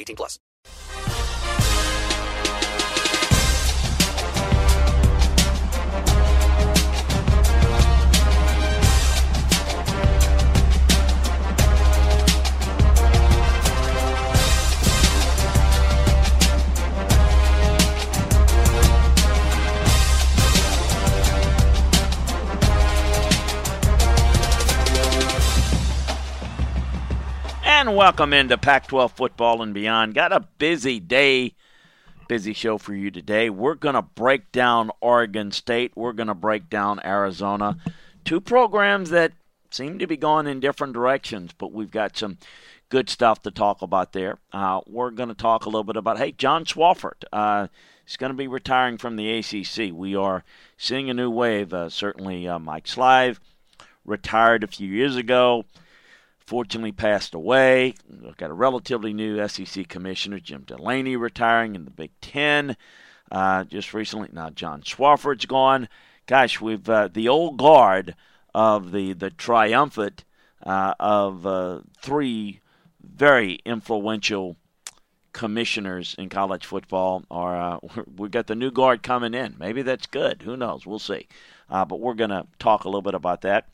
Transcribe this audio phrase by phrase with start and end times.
[0.00, 0.40] 18 plus.
[27.80, 30.12] And welcome into Pac 12 football and beyond.
[30.12, 31.54] Got a busy day,
[32.28, 33.48] busy show for you today.
[33.48, 37.78] We're going to break down Oregon State, we're going to break down Arizona.
[38.22, 39.32] Two programs that
[39.70, 42.36] seem to be going in different directions, but we've got some
[42.90, 44.36] good stuff to talk about there.
[44.52, 47.24] Uh, we're going to talk a little bit about, hey, John Swofford.
[47.32, 47.68] Uh,
[48.04, 49.90] He's going to be retiring from the ACC.
[49.90, 50.44] We are
[50.76, 51.72] seeing a new wave.
[51.72, 53.38] Uh, certainly, uh, Mike Slive
[54.04, 55.64] retired a few years ago
[56.50, 57.94] fortunately passed away.
[58.08, 62.76] We've got a relatively new SEC commissioner, Jim Delany, retiring in the Big Ten
[63.30, 64.30] uh, just recently.
[64.32, 65.88] Now John Swofford's gone.
[66.26, 68.16] Gosh, we've uh, the old guard
[68.52, 70.24] of the the triumphant
[70.66, 72.58] uh, of uh, three
[73.00, 74.56] very influential
[75.32, 77.22] commissioners in college football.
[77.30, 77.78] Are uh,
[78.16, 79.54] we've got the new guard coming in.
[79.56, 80.42] Maybe that's good.
[80.42, 80.84] Who knows?
[80.84, 81.28] We'll see.
[81.68, 83.68] Uh, but we're going to talk a little bit about that.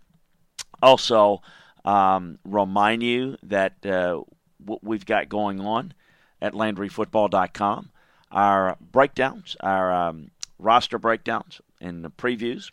[0.82, 1.40] Also.
[1.86, 4.22] Um, remind you that uh,
[4.58, 5.94] what we've got going on
[6.42, 7.90] at LandryFootball.com,
[8.32, 12.72] our breakdowns, our um, roster breakdowns and the previews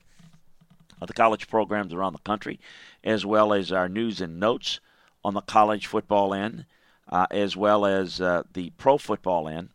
[1.00, 2.59] of the college programs around the country,
[3.03, 4.79] as well as our news and notes
[5.24, 6.66] on the college football end,
[7.09, 9.69] uh, as well as uh, the pro football end,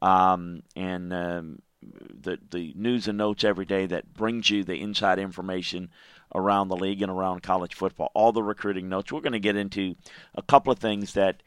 [0.00, 5.18] um, and um, the the news and notes every day that brings you the inside
[5.18, 5.90] information
[6.34, 8.10] around the league and around college football.
[8.14, 9.12] All the recruiting notes.
[9.12, 9.96] We're going to get into
[10.34, 11.42] a couple of things that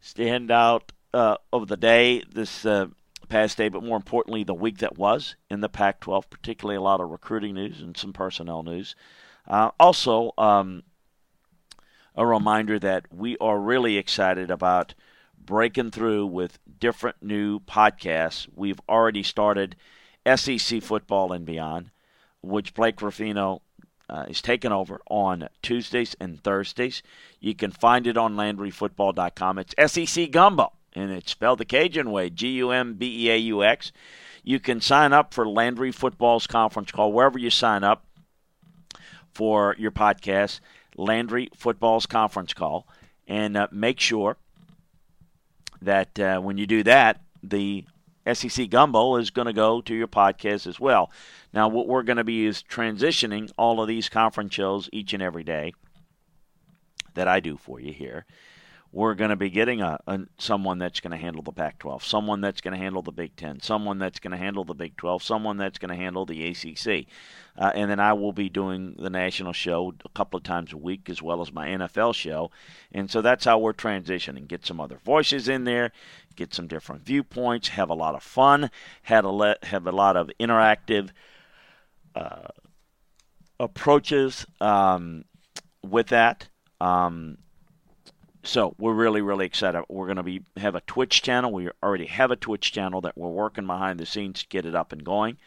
[0.00, 2.86] stand out uh, of the day this uh,
[3.28, 6.82] past day, but more importantly, the week that was in the Pac 12, particularly a
[6.82, 8.94] lot of recruiting news and some personnel news.
[9.48, 10.82] Uh, also, um,
[12.14, 14.94] a reminder that we are really excited about
[15.44, 18.46] breaking through with different new podcasts.
[18.54, 19.76] We've already started
[20.26, 21.90] SEC football and beyond,
[22.42, 23.62] which Blake Ruffino
[24.12, 27.02] uh, is taken over on Tuesdays and Thursdays.
[27.40, 29.58] You can find it on LandryFootball.com.
[29.58, 33.36] It's SEC Gumbo, and it's spelled the Cajun way G U M B E A
[33.38, 33.90] U X.
[34.44, 38.04] You can sign up for Landry Football's conference call wherever you sign up
[39.32, 40.60] for your podcast,
[40.96, 42.86] Landry Football's conference call,
[43.26, 44.36] and uh, make sure
[45.80, 47.86] that uh, when you do that, the
[48.30, 51.10] SEC Gumbo is going to go to your podcast as well.
[51.52, 55.22] Now, what we're going to be is transitioning all of these conference shows each and
[55.22, 55.72] every day
[57.14, 58.24] that I do for you here.
[58.94, 62.42] We're going to be getting a, a someone that's going to handle the Pac-12, someone
[62.42, 65.22] that's going to handle the Big Ten, someone that's going to handle the Big 12,
[65.22, 67.06] someone that's going to handle the ACC,
[67.56, 70.76] uh, and then I will be doing the national show a couple of times a
[70.76, 72.50] week as well as my NFL show,
[72.92, 74.46] and so that's how we're transitioning.
[74.46, 75.92] Get some other voices in there,
[76.32, 78.70] get some different viewpoints, have a lot of fun,
[79.02, 81.10] had a have a lot of interactive
[82.14, 82.48] uh,
[83.58, 85.24] approaches um,
[85.82, 86.48] with that.
[86.80, 87.38] Um,
[88.44, 89.84] so we're really really excited.
[89.88, 91.52] We're going to be have a Twitch channel.
[91.52, 94.74] We already have a Twitch channel that we're working behind the scenes to get it
[94.74, 95.38] up and going,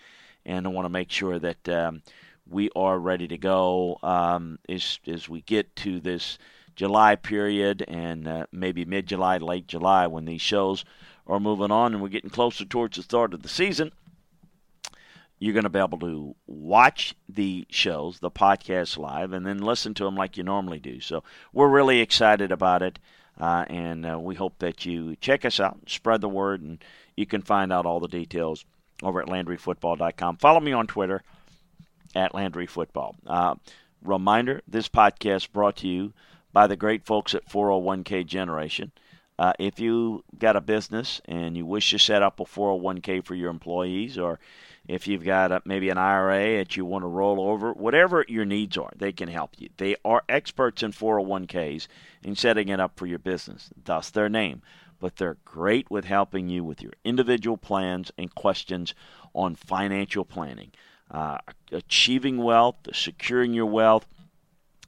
[0.45, 2.01] and I want to make sure that um,
[2.49, 6.37] we are ready to go um, as as we get to this
[6.75, 10.85] July period and uh, maybe mid July, late July when these shows
[11.27, 13.91] are moving on and we're getting closer towards the start of the season.
[15.39, 19.93] You're going to be able to watch the shows, the podcast live, and then listen
[19.95, 21.01] to them like you normally do.
[21.01, 22.99] So we're really excited about it.
[23.39, 26.81] Uh, and uh, we hope that you check us out, spread the word, and
[27.17, 28.63] you can find out all the details
[29.03, 30.37] over at LandryFootball.com.
[30.37, 31.21] Follow me on Twitter
[32.15, 33.15] at LandryFootball.
[33.27, 33.55] Uh,
[34.01, 36.13] reminder this podcast brought to you
[36.55, 38.93] by the great folks at 401k Generation.
[39.37, 43.35] Uh, if you got a business and you wish to set up a 401k for
[43.35, 44.39] your employees, or
[44.87, 48.45] if you've got a, maybe an IRA that you want to roll over, whatever your
[48.45, 49.67] needs are, they can help you.
[49.75, 51.87] They are experts in 401ks
[52.23, 54.61] and setting it up for your business, thus their name.
[55.01, 58.95] But they're great with helping you with your individual plans and questions
[59.33, 60.71] on financial planning,
[61.11, 61.39] uh,
[61.73, 64.07] achieving wealth, securing your wealth.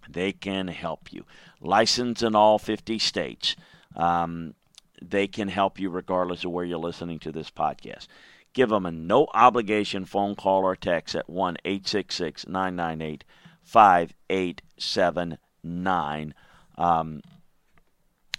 [0.09, 1.25] They can help you.
[1.61, 3.55] Licensed in all 50 states.
[3.95, 4.53] Um,
[5.01, 8.07] they can help you regardless of where you're listening to this podcast.
[8.53, 13.23] Give them a no obligation phone call or text at 1 866 998
[13.63, 16.33] 5879.
[16.77, 17.21] Um,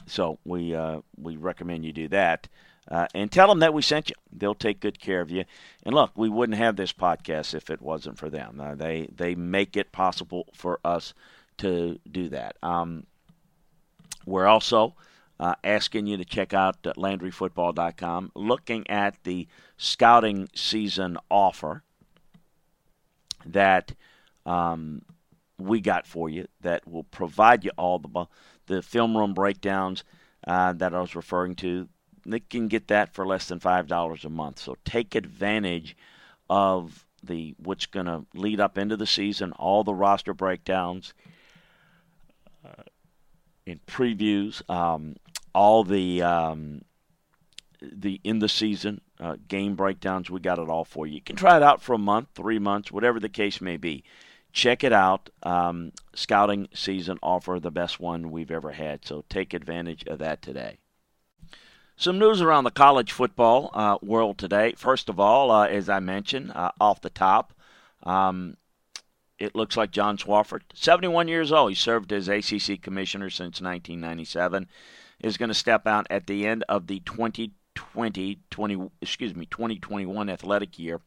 [0.07, 2.49] so we, uh, we recommend you do that.
[2.91, 4.15] Uh, and tell them that we sent you.
[4.33, 5.45] They'll take good care of you.
[5.85, 8.61] And look, we wouldn't have this podcast if it wasn't for them.
[8.61, 11.13] Uh, they they make it possible for us
[11.59, 12.57] to do that.
[12.63, 13.07] Um,
[14.27, 14.95] we're also
[15.41, 19.47] uh, asking you to check out LandryFootball.com, looking at the
[19.77, 21.83] scouting season offer
[23.47, 23.95] that
[24.45, 25.03] um,
[25.59, 28.27] we got for you that will provide you all the
[28.67, 30.05] the film room breakdowns
[30.47, 31.89] uh, that I was referring to.
[32.27, 34.59] They can get that for less than five dollars a month.
[34.59, 35.97] So take advantage
[36.51, 41.15] of the what's going to lead up into the season, all the roster breakdowns,
[43.69, 45.17] in previews, um,
[45.55, 46.83] all the um,
[47.81, 50.31] the in the season uh, game breakdowns.
[50.31, 51.17] We got it all for you.
[51.17, 54.05] You can try it out for a month, three months, whatever the case may be.
[54.53, 55.29] Check it out.
[55.43, 59.05] Um, scouting season offer, the best one we've ever had.
[59.05, 60.79] So take advantage of that today.
[61.97, 64.73] Some news around the college football uh, world today.
[64.77, 67.53] First of all, uh, as I mentioned uh, off the top,
[68.05, 68.57] um,
[69.39, 71.71] it looks like John Swofford, 71 years old.
[71.71, 74.69] He served as ACC commissioner since 1997
[75.21, 80.29] is going to step out at the end of the 2020 20 excuse me 2021
[80.29, 81.01] athletic year.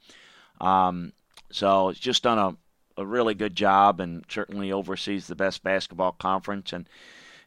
[0.60, 1.13] Um,
[1.51, 6.13] so it's just done a, a really good job and certainly oversees the best basketball
[6.13, 6.88] conference and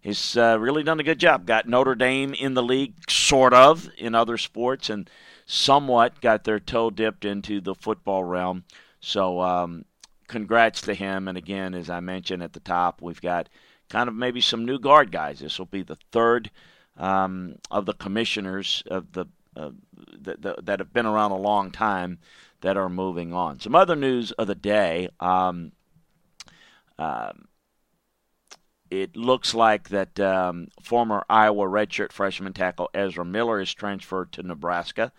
[0.05, 1.47] he's uh, really done a good job.
[1.47, 5.09] Got Notre Dame in the league, sort of, in other sports, and
[5.47, 8.65] somewhat got their toe dipped into the football realm.
[9.01, 9.85] So, um,
[10.29, 11.29] congrats to him.
[11.29, 13.49] And again, as I mentioned at the top, we've got
[13.89, 15.41] kind of maybe some new guard guys.
[15.41, 16.51] This will be the third
[16.97, 19.27] um, of the commissioners of the
[19.57, 19.71] uh,
[20.21, 22.19] that, that have been around a long time
[22.61, 23.61] that are moving on.
[23.61, 25.09] Some other news of the day.
[25.21, 25.73] Um,
[26.99, 27.33] uh,
[28.91, 34.43] it looks like that um, former Iowa redshirt freshman tackle Ezra Miller is transferred to
[34.43, 35.13] Nebraska.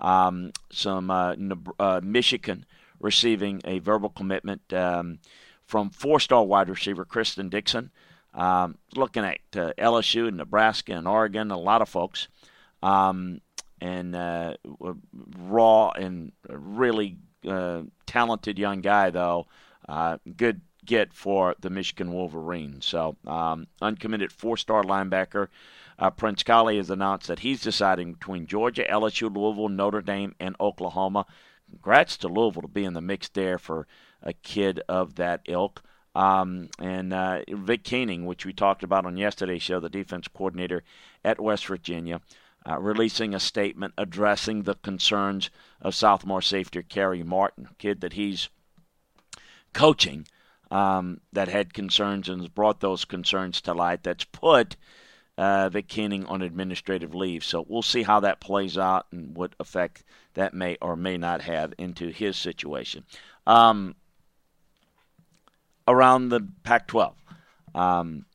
[0.00, 1.34] Um, some uh,
[1.78, 2.64] uh, Michigan
[3.00, 5.18] receiving a verbal commitment um,
[5.66, 7.90] from four-star wide receiver Cristian Dixon.
[8.32, 12.28] Um, looking at uh, LSU and Nebraska and Oregon, a lot of folks,
[12.82, 13.40] um,
[13.80, 14.54] and uh,
[15.36, 17.16] raw and really
[17.48, 19.46] uh, talented young guy though.
[19.88, 22.86] Uh, good get for the Michigan Wolverines.
[22.86, 25.48] So um, uncommitted four-star linebacker.
[25.98, 30.56] Uh, Prince Kollie has announced that he's deciding between Georgia, LSU, Louisville, Notre Dame, and
[30.58, 31.26] Oklahoma.
[31.70, 33.86] Congrats to Louisville to be in the mix there for
[34.22, 35.82] a kid of that ilk.
[36.14, 40.82] Um, and uh, Vic Koenning, which we talked about on yesterday's show, the defense coordinator
[41.24, 42.20] at West Virginia,
[42.68, 45.50] uh, releasing a statement addressing the concerns
[45.80, 48.48] of sophomore safety Kerry Martin, kid that he's
[49.72, 50.26] coaching
[50.70, 54.02] um, that had concerns and has brought those concerns to light.
[54.02, 54.76] That's put
[55.40, 57.42] uh, Vic Koenning on administrative leave.
[57.42, 60.04] So we'll see how that plays out and what effect
[60.34, 63.04] that may or may not have into his situation.
[63.46, 63.94] Um,
[65.88, 67.14] around the Pac 12.
[67.74, 68.26] Um,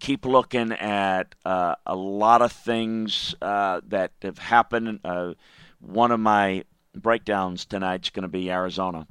[0.00, 4.98] keep looking at uh, a lot of things uh, that have happened.
[5.04, 5.34] Uh,
[5.78, 6.64] one of my
[6.96, 9.06] breakdowns tonight is going to be Arizona.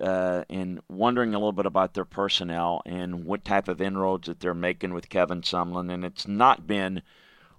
[0.00, 4.40] Uh, and wondering a little bit about their personnel and what type of inroads that
[4.40, 7.02] they're making with Kevin Sumlin, and it's not been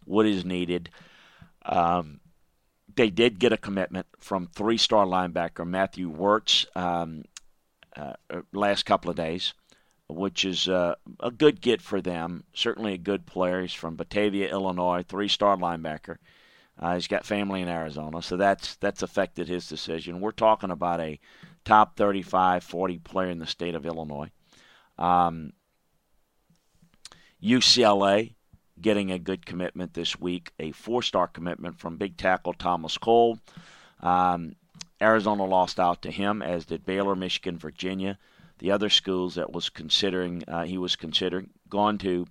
[0.06, 0.90] what is needed.
[1.64, 2.20] Um,
[2.96, 6.66] they did get a commitment from three-star linebacker Matthew Wirtz.
[6.76, 7.26] Um,
[7.96, 9.54] uh, uh, last couple of days,
[10.08, 12.44] which is uh, a good get for them.
[12.54, 13.62] Certainly a good player.
[13.62, 16.18] He's from Batavia, Illinois, three-star linebacker.
[16.80, 20.22] Uh, he's got family in Arizona, so that's that's affected his decision.
[20.22, 21.20] We're talking about a
[21.65, 24.32] top 35, 40 player in the state of Illinois.
[24.98, 25.53] Um,
[27.41, 28.34] UCLA
[28.80, 33.39] getting a good commitment this week, a four star commitment from big tackle Thomas Cole.
[34.01, 34.56] Um,
[35.01, 38.18] Arizona lost out to him, as did Baylor, Michigan, Virginia.
[38.60, 42.27] The other schools that was considering uh, he was considering gone to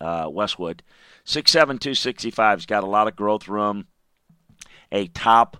[0.00, 0.82] uh, Westwood.
[1.24, 3.86] 6'7", 265's got a lot of growth room.
[4.92, 5.56] A top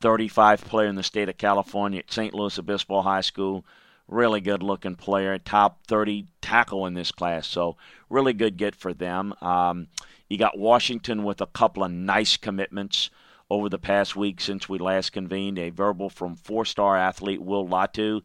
[0.00, 2.34] 35 player in the state of California at St.
[2.34, 3.64] Louis Obispo High School.
[4.08, 7.46] Really good looking player, top 30 tackle in this class.
[7.46, 7.76] So,
[8.08, 9.34] really good get for them.
[9.40, 9.86] Um,
[10.28, 13.10] you got Washington with a couple of nice commitments
[13.50, 15.58] over the past week since we last convened.
[15.58, 18.22] A verbal from four star athlete Will Latu.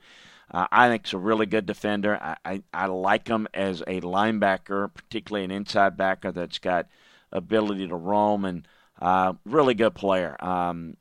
[0.51, 2.17] Uh, I think he's a really good defender.
[2.21, 6.87] I, I, I, like him as a linebacker, particularly an inside backer that's got
[7.31, 8.67] ability to roam and
[9.01, 10.35] uh, really good player.
[10.43, 10.97] Um,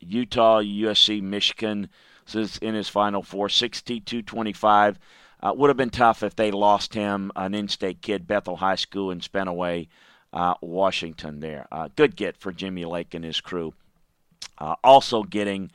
[0.00, 1.88] Utah, USC, Michigan.
[2.26, 4.98] This is in his final four, 62 25.
[5.40, 9.12] Uh, would have been tough if they lost him, an in-state kid, Bethel High School,
[9.12, 9.88] and spent away
[10.32, 11.68] uh, Washington there.
[11.70, 13.72] Uh, good get for Jimmy Lake and his crew.
[14.58, 15.70] Uh, also getting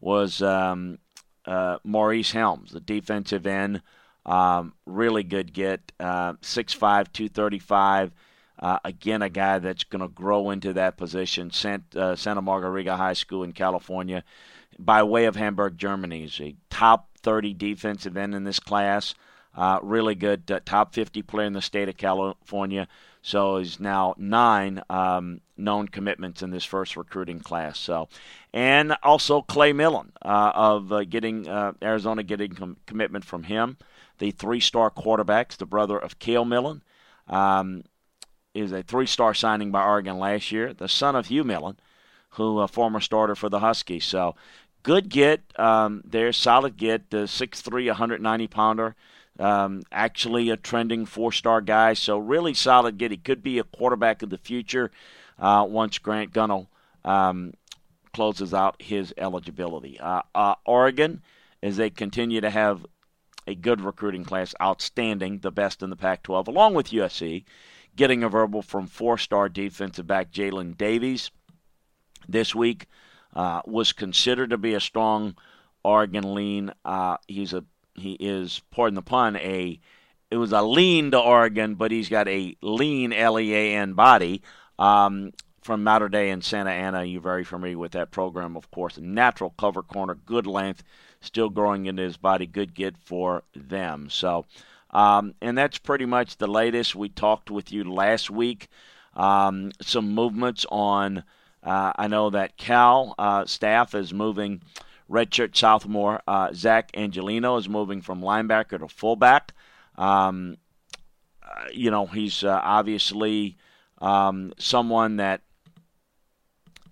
[0.00, 0.98] was um,
[1.46, 3.82] uh, Maurice Heims, the defensive end.
[4.26, 6.78] Um, really good get, uh, 6'5",
[7.12, 8.12] 235.
[8.58, 11.50] Uh, again, a guy that's going to grow into that position.
[11.50, 14.24] Sent, uh, Santa Margarita High School in California,
[14.78, 16.22] by way of Hamburg, Germany.
[16.22, 19.14] He's a top 30 defensive end in this class.
[19.54, 22.88] Uh, really good uh, top 50 player in the state of California.
[23.22, 27.78] So he's now nine um, known commitments in this first recruiting class.
[27.78, 28.08] So,
[28.52, 31.48] and also Clay Millen uh, of uh, getting
[31.82, 33.78] Arizona getting com- commitment from him,
[34.18, 36.82] the three-star quarterbacks, the brother of Cale Millen.
[37.26, 37.82] Um,
[38.56, 41.78] is a three-star signing by Oregon last year, the son of Hugh Millen,
[42.30, 44.04] who a former starter for the Huskies.
[44.04, 44.34] So
[44.82, 47.10] good get um, there, solid get.
[47.10, 48.96] The 6'3", 190 pounder
[49.38, 53.10] um, actually, a trending four star guy, so really solid get.
[53.10, 54.90] He could be a quarterback of the future
[55.38, 56.68] uh, once Grant Gunnell
[57.04, 57.52] um,
[58.12, 60.00] closes out his eligibility.
[60.00, 61.22] Uh, uh, Oregon,
[61.62, 62.86] as they continue to have
[63.46, 67.44] a good recruiting class, outstanding, the best in the Pac 12, along with USC,
[67.96, 71.30] getting a verbal from four star defensive back Jalen Davies
[72.28, 72.86] this week.
[73.34, 75.36] Uh, was considered to be a strong
[75.84, 76.72] Oregon lean.
[76.84, 79.78] Uh, he's a he is, pardon the pun, a
[80.30, 83.92] it was a lean to Oregon, but he's got a lean L E A N
[83.92, 84.42] body.
[84.78, 88.98] Um, from Mater Dei and Santa Ana, you're very familiar with that program, of course.
[88.98, 90.84] Natural cover corner, good length,
[91.20, 94.08] still growing into his body, good get for them.
[94.08, 94.46] So,
[94.96, 96.96] um, and that's pretty much the latest.
[96.96, 98.68] We talked with you last week.
[99.12, 101.22] Um, some movements on.
[101.62, 104.62] Uh, I know that Cal uh, staff is moving
[105.10, 109.52] redshirt sophomore uh, Zach Angelino is moving from linebacker to fullback.
[109.96, 110.56] Um,
[111.42, 113.58] uh, you know, he's uh, obviously
[113.98, 115.42] um, someone that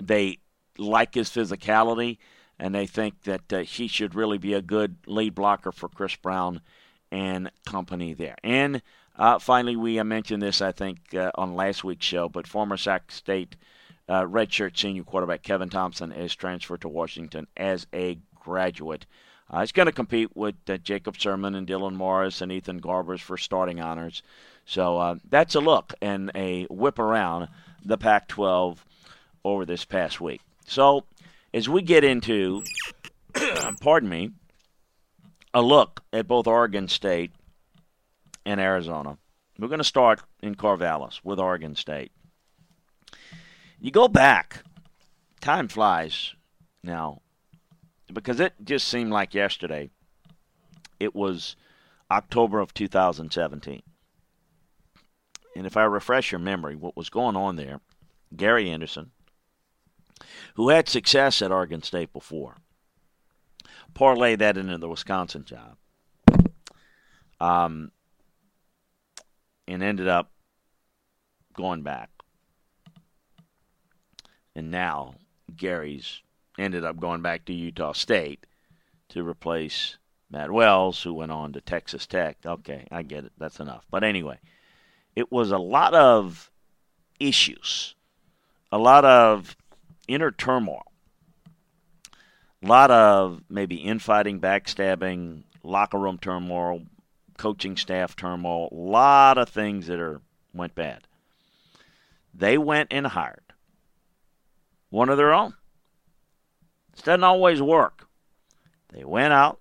[0.03, 0.41] they
[0.77, 2.19] like his physicality,
[2.59, 6.17] and they think that uh, he should really be a good lead blocker for Chris
[6.17, 6.61] Brown
[7.15, 8.37] and company there.
[8.43, 8.83] And
[9.17, 13.13] uh, finally, we mentioned this, I think, uh, on last week's show, but former Sac
[13.13, 13.55] State
[14.09, 19.07] uh, redshirt senior quarterback Kevin Thompson is transferred to Washington as a graduate.
[19.49, 23.21] Uh, he's going to compete with uh, Jacob Sirmon and Dylan Morris and Ethan Garbers
[23.21, 24.23] for starting honors.
[24.67, 27.49] So uh, that's a look and a whip around
[27.85, 28.85] the Pac 12
[29.45, 30.41] over this past week.
[30.67, 31.05] So
[31.53, 32.65] as we get into,
[33.81, 34.33] pardon me,
[35.55, 37.31] a look at both Oregon State
[38.45, 39.17] and Arizona,
[39.59, 42.11] we're going to start in Corvallis with Oregon State.
[43.81, 44.65] You go back,
[45.41, 46.35] time flies
[46.83, 47.21] now,
[48.13, 49.91] because it just seemed like yesterday.
[50.99, 51.55] It was
[52.11, 53.83] October of 2017.
[55.57, 57.81] And if I refresh your memory, what was going on there,
[58.37, 59.13] Gary Anderson,
[60.55, 62.57] who had success at Oregon State before,
[63.95, 65.77] parlay that into the Wisconsin job,
[67.41, 67.91] um,
[69.67, 70.31] and ended up
[71.55, 72.11] going back.
[74.57, 75.15] And now
[75.57, 76.21] Gary's
[76.59, 78.47] ended up going back to Utah State
[79.09, 79.97] to replace
[80.31, 82.39] Matt Wells, who went on to Texas Tech.
[82.45, 83.33] Okay, I get it.
[83.39, 83.85] That's enough.
[83.91, 84.39] But anyway,
[85.17, 86.51] it was a lot of
[87.21, 87.95] issues,
[88.73, 89.57] a lot of
[90.09, 90.85] inner turmoil,
[92.65, 96.83] a lot of maybe infighting, backstabbing, locker room turmoil,
[97.37, 100.23] coaching staff turmoil, a lot of things that are
[100.55, 101.07] went bad.
[102.33, 103.53] They went and hired
[104.89, 105.55] one of their own.
[106.93, 108.07] This doesn't always work.
[108.93, 109.61] They went out,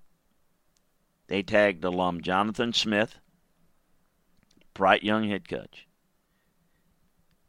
[1.26, 3.18] they tagged alum Jonathan Smith,
[4.72, 5.86] bright young head coach.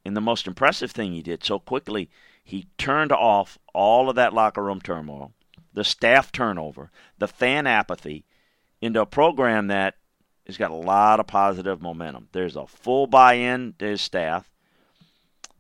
[0.04, 2.10] And the most impressive thing he did so quickly,
[2.44, 5.35] he turned off all of that locker room turmoil,
[5.76, 6.90] the staff turnover,
[7.20, 8.26] the fan apathy
[8.82, 9.96] into a program that
[10.48, 12.30] has got a lot of positive momentum.
[12.32, 14.50] There's a full buy in to his staff.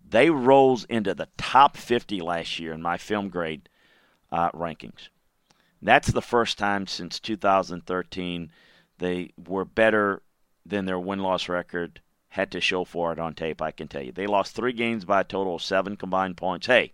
[0.07, 3.69] They rose into the top 50 last year in my film grade
[4.31, 5.09] uh, rankings.
[5.81, 8.51] That's the first time since 2013
[8.97, 10.21] they were better
[10.65, 14.01] than their win loss record had to show for it on tape, I can tell
[14.01, 14.11] you.
[14.11, 16.67] They lost three games by a total of seven combined points.
[16.67, 16.93] Hey,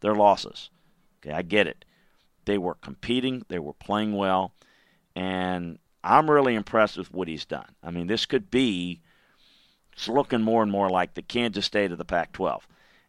[0.00, 0.70] they're losses.
[1.20, 1.84] Okay, I get it.
[2.46, 4.54] They were competing, they were playing well,
[5.14, 7.68] and I'm really impressed with what he's done.
[7.82, 9.02] I mean, this could be
[9.92, 12.66] it's looking more and more like the Kansas State of the Pac 12.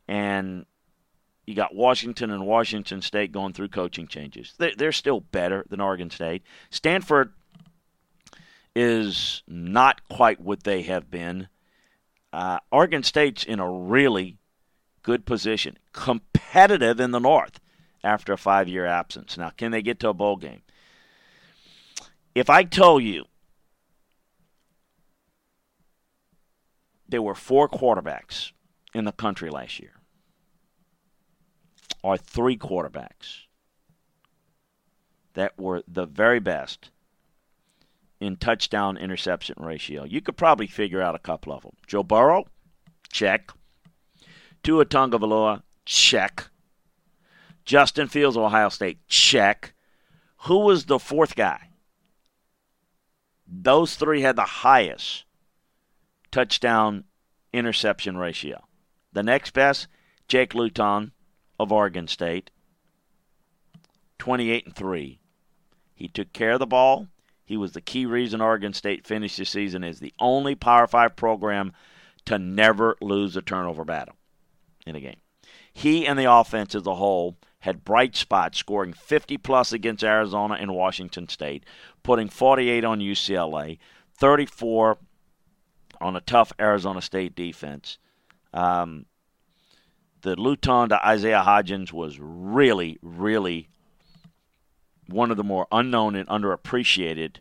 [0.07, 0.65] And
[1.45, 4.53] you got Washington and Washington State going through coaching changes.
[4.57, 6.43] They're still better than Oregon State.
[6.69, 7.33] Stanford
[8.75, 11.49] is not quite what they have been.
[12.31, 14.37] Uh, Oregon State's in a really
[15.03, 17.59] good position, competitive in the North
[18.07, 19.37] after a five year absence.
[19.37, 20.61] Now, can they get to a bowl game?
[22.33, 23.25] If I tell you
[27.09, 28.51] there were four quarterbacks
[28.93, 29.93] in the country last year,
[32.03, 33.45] or three quarterbacks
[35.33, 36.91] that were the very best
[38.19, 40.03] in touchdown interception ratio.
[40.03, 41.75] You could probably figure out a couple of them.
[41.85, 42.45] Joe Burrow,
[43.11, 43.51] check.
[44.63, 46.47] Tua Tagovailoa, check.
[47.67, 49.73] Justin Fields, of Ohio State, check.
[50.43, 51.71] Who was the fourth guy?
[53.45, 55.25] Those three had the highest
[56.31, 57.03] touchdown
[57.51, 58.63] interception ratio.
[59.11, 59.87] The next best,
[60.29, 61.11] Jake Luton
[61.59, 62.51] of Oregon State,
[64.17, 65.19] 28 and 3.
[65.93, 67.07] He took care of the ball.
[67.43, 71.17] He was the key reason Oregon State finished the season as the only Power 5
[71.17, 71.73] program
[72.25, 74.15] to never lose a turnover battle
[74.85, 75.19] in a game.
[75.73, 80.55] He and the offense as a whole had bright spots, scoring 50 plus against Arizona
[80.59, 81.65] and Washington State,
[82.03, 83.79] putting 48 on UCLA,
[84.13, 84.97] 34
[85.99, 87.97] on a tough Arizona State defense.
[88.53, 89.05] Um,
[90.21, 93.69] the Luton to Isaiah Hodgins was really, really
[95.07, 97.37] one of the more unknown and underappreciated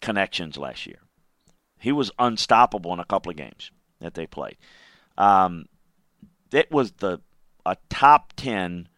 [0.00, 0.98] connections last year.
[1.78, 4.56] He was unstoppable in a couple of games that they played.
[5.16, 5.66] Um,
[6.52, 7.20] it was the
[7.64, 8.88] a top ten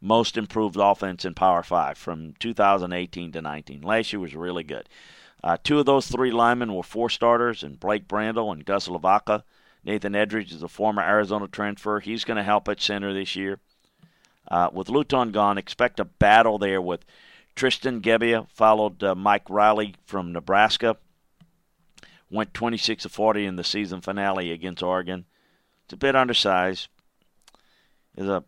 [0.00, 3.82] most improved offense in Power Five from 2018 to 19.
[3.82, 4.88] Last year was really good.
[5.42, 9.42] Uh, two of those three linemen were four starters, and Blake Brandel and Gus Lavaka.
[9.84, 12.00] Nathan Eldridge is a former Arizona transfer.
[12.00, 13.58] He's going to help at center this year.
[14.48, 17.04] Uh, with Luton gone, expect a battle there with
[17.54, 20.96] Tristan Gebbia, followed uh, Mike Riley from Nebraska.
[22.30, 25.26] Went 26 to 40 in the season finale against Oregon.
[25.84, 26.88] It's a bit undersized.
[28.16, 28.44] Is a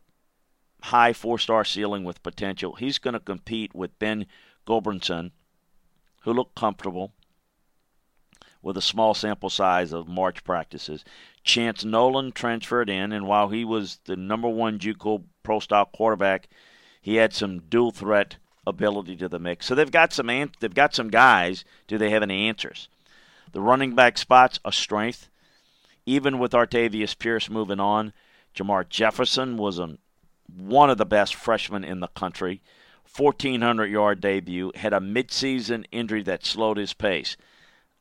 [0.82, 2.74] high four-star ceiling with potential.
[2.74, 4.26] He's going to compete with Ben
[4.66, 5.32] Gulbranson,
[6.22, 7.12] who looked comfortable
[8.62, 11.04] with a small sample size of March practices.
[11.44, 16.48] Chance Nolan transferred in, and while he was the number one JUCO pro style quarterback,
[17.00, 19.66] he had some dual threat ability to the mix.
[19.66, 21.64] So they've got some an- they've got some guys.
[21.86, 22.88] Do they have any answers?
[23.52, 25.30] The running back spots a strength.
[26.04, 28.12] Even with Artavius Pierce moving on,
[28.56, 29.98] Jermar Jefferson was a,
[30.56, 32.62] one of the best freshmen in the country.
[33.16, 37.36] 1,400 yard debut, had a midseason injury that slowed his pace.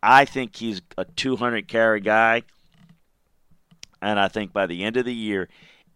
[0.01, 2.43] I think he's a 200 carry guy.
[4.01, 5.49] And I think by the end of the year,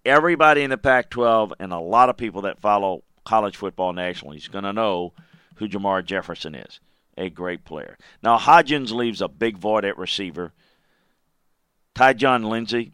[0.05, 4.37] everybody in the Pac 12 and a lot of people that follow college football nationally
[4.37, 5.13] is going to know
[5.55, 6.79] who Jamar Jefferson is.
[7.17, 7.97] A great player.
[8.23, 10.53] Now, Hodgins leaves a big void at receiver.
[11.93, 12.93] Tyjon Lindsey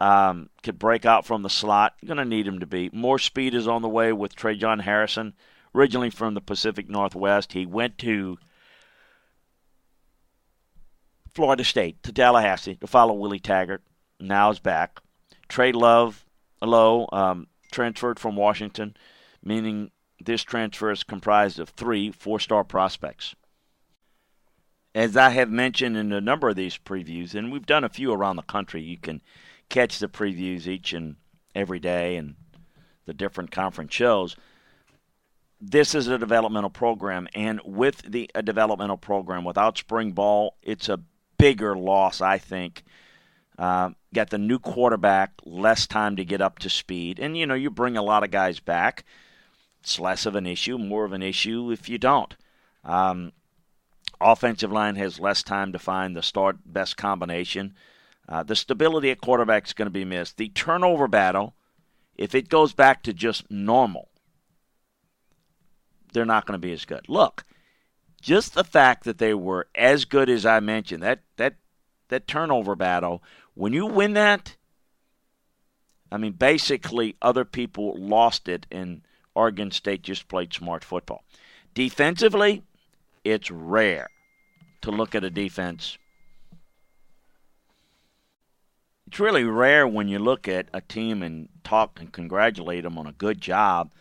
[0.00, 1.94] um, could break out from the slot.
[2.00, 2.90] You're going to need him to be.
[2.92, 5.34] More speed is on the way with Trajan Harrison,
[5.74, 7.52] originally from the Pacific Northwest.
[7.52, 8.38] He went to
[11.34, 13.82] Florida State, to Tallahassee, to follow Willie Taggart.
[14.18, 15.00] Now is back.
[15.48, 16.24] Trey Love,
[16.62, 18.96] Lowe, um, transferred from Washington,
[19.42, 23.34] meaning this transfer is comprised of three four star prospects.
[24.94, 28.12] As I have mentioned in a number of these previews, and we've done a few
[28.12, 29.22] around the country, you can
[29.70, 31.16] catch the previews each and
[31.54, 32.34] every day and
[33.06, 34.36] the different conference shows.
[35.60, 40.88] This is a developmental program, and with the a developmental program, without spring ball, it's
[40.88, 41.00] a
[41.38, 42.82] bigger loss, I think,
[43.58, 47.18] uh, got the new quarterback, less time to get up to speed.
[47.18, 49.04] And, you know, you bring a lot of guys back.
[49.80, 52.34] It's less of an issue, more of an issue if you don't.
[52.84, 53.32] Um,
[54.20, 57.74] offensive line has less time to find the start best combination.
[58.30, 60.36] Uh, the stability at quarterback is going to be missed.
[60.36, 61.54] The turnover battle,
[62.16, 64.08] if it goes back to just normal,
[66.12, 67.08] they're not going to be as good.
[67.08, 67.44] Look,
[68.20, 71.56] just the fact that they were as good as I mentioned, that that
[72.08, 73.22] that turnover battle,
[73.54, 74.56] when you win that,
[76.12, 79.02] I mean basically other people lost it and
[79.34, 81.24] Oregon State just played smart football.
[81.74, 82.62] Defensively,
[83.24, 84.08] it's rare
[84.82, 85.98] to look at a defense.
[89.10, 93.08] It's really rare when you look at a team and talk and congratulate them on
[93.08, 93.92] a good job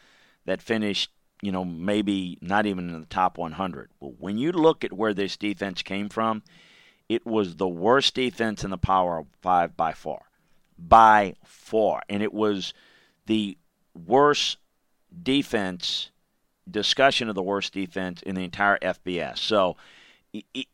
[0.46, 1.10] that finished
[1.42, 3.90] you know, maybe not even in the top 100.
[4.00, 6.44] But when you look at where this defense came from,
[7.08, 10.22] it was the worst defense in the Power Five by far.
[10.78, 12.04] By far.
[12.08, 12.76] And it was
[13.26, 13.58] the
[13.96, 14.58] worst
[15.24, 16.12] defense,
[16.70, 19.40] discussion of the worst defense in the entire FBS.
[19.40, 19.76] So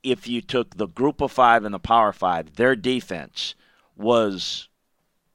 [0.04, 3.56] if you took the group of five and the Power Five, their defense
[3.96, 4.70] was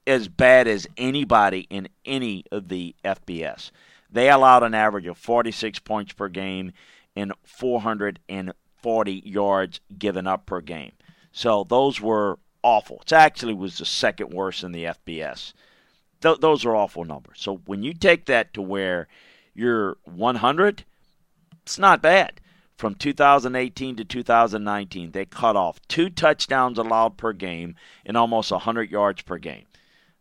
[0.07, 3.71] as bad as anybody in any of the FBS.
[4.11, 6.73] They allowed an average of 46 points per game
[7.15, 10.93] and 440 yards given up per game.
[11.33, 13.03] So those were awful.
[13.03, 15.53] It actually was the second worst in the FBS.
[16.21, 17.39] Th- those are awful numbers.
[17.41, 19.07] So when you take that to where
[19.55, 20.85] you're 100,
[21.63, 22.40] it's not bad.
[22.81, 27.75] From 2018 to 2019, they cut off two touchdowns allowed per game
[28.07, 29.67] and almost 100 yards per game.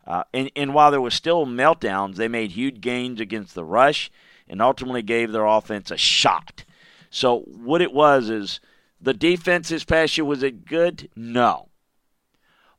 [0.06, 4.10] Uh, and, and while there was still meltdowns, they made huge gains against the rush
[4.46, 6.66] and ultimately gave their offense a shot.
[7.08, 8.60] So what it was is
[9.00, 11.08] the defense this past year was it good?
[11.16, 11.70] No,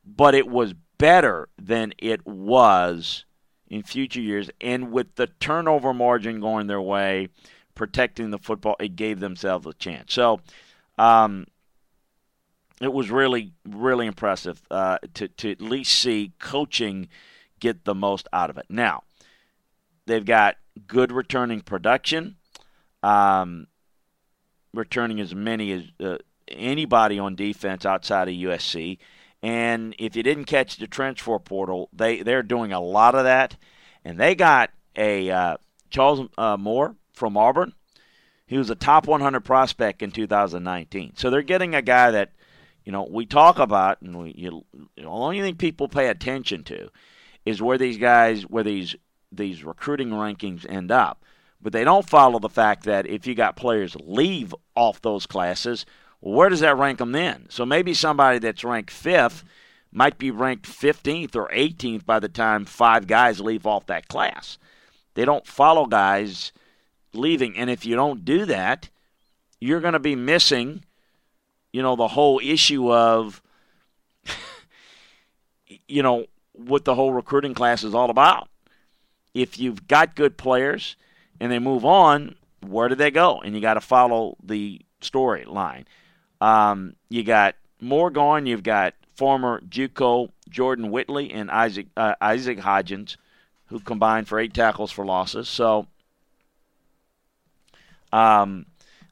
[0.05, 3.25] but it was better than it was
[3.67, 4.51] in future years.
[4.61, 7.29] And with the turnover margin going their way,
[7.75, 10.13] protecting the football, it gave themselves a chance.
[10.13, 10.41] So.
[10.97, 11.47] Um,
[12.81, 17.07] it was really, really impressive uh, to, to at least see coaching
[17.59, 18.65] get the most out of it.
[18.69, 19.03] Now,
[20.07, 20.57] they've got
[20.87, 22.37] good returning production,
[23.03, 23.67] um,
[24.73, 28.97] returning as many as uh, anybody on defense outside of USC.
[29.43, 33.57] And if you didn't catch the transfer portal, they, they're doing a lot of that.
[34.03, 35.57] And they got a uh,
[35.91, 37.73] Charles uh, Moore from Auburn.
[38.45, 41.13] He was a top 100 prospect in 2019.
[41.15, 42.31] So they're getting a guy that
[42.83, 46.89] you know, we talk about, and we, you, the only thing people pay attention to
[47.45, 48.95] is where these guys, where these
[49.31, 51.23] these recruiting rankings end up.
[51.61, 55.85] But they don't follow the fact that if you got players leave off those classes,
[56.19, 57.45] well, where does that rank them then?
[57.49, 59.43] So maybe somebody that's ranked fifth
[59.91, 64.57] might be ranked 15th or 18th by the time five guys leave off that class.
[65.13, 66.51] They don't follow guys
[67.13, 67.57] leaving.
[67.57, 68.89] And if you don't do that,
[69.59, 70.83] you're going to be missing
[71.71, 73.41] you know, the whole issue of,
[75.87, 78.49] you know, what the whole recruiting class is all about.
[79.33, 80.95] If you've got good players
[81.39, 83.39] and they move on, where do they go?
[83.41, 85.85] And you got to follow the storyline.
[86.41, 88.45] Um, you got more gone.
[88.45, 93.15] You've got former JUCO Jordan Whitley and Isaac uh, Isaac Hodgins,
[93.67, 95.47] who combined for eight tackles for losses.
[95.47, 95.87] So,
[98.11, 98.65] um,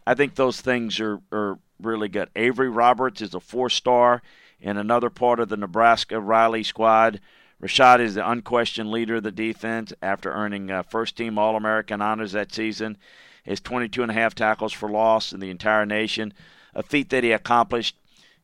[0.05, 2.29] I think those things are, are really good.
[2.35, 4.21] Avery Roberts is a four star
[4.59, 7.21] in another part of the Nebraska Riley squad.
[7.61, 12.01] Rashed is the unquestioned leader of the defense after earning uh, first team All American
[12.01, 12.97] honors that season.
[13.43, 16.33] His 22 and a half tackles for loss in the entire nation,
[16.73, 17.95] a feat that he accomplished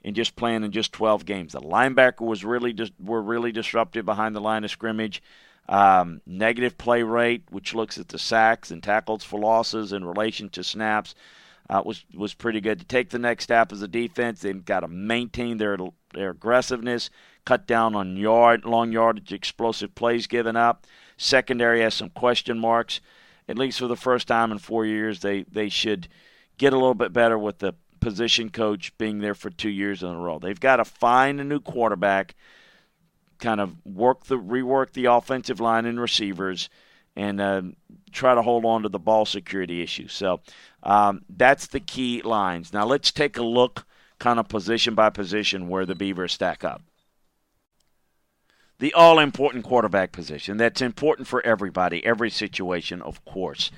[0.04, 1.54] in just playing in just 12 games.
[1.54, 5.22] The linebacker was really dis- were really disruptive behind the line of scrimmage.
[5.67, 10.49] Um, negative play rate, which looks at the sacks and tackles for losses in relation
[10.49, 11.15] to snaps
[11.69, 12.80] uh, was was pretty good.
[12.80, 15.78] To take the next step as a defense, they've got to maintain their
[16.13, 17.10] their aggressiveness,
[17.45, 20.86] cut down on yard long yardage, explosive plays given up.
[21.17, 23.01] Secondary has some question marks.
[23.47, 26.08] At least for the first time in four years, they they should
[26.58, 30.10] get a little bit better with the position coach being there for two years in
[30.10, 30.38] a row.
[30.38, 32.36] They've got to find a new quarterback,
[33.39, 36.69] kind of work the rework the offensive line and receivers
[37.15, 37.62] and uh,
[38.12, 40.08] try to hold on to the ball security issue.
[40.08, 40.41] So
[40.84, 42.74] um, that's the key lines.
[42.74, 43.86] Now let's take a look,
[44.19, 46.82] kind of position by position, where the Beavers stack up.
[48.80, 50.58] The all important quarterback position.
[50.58, 53.71] That's important for everybody, every situation, of course.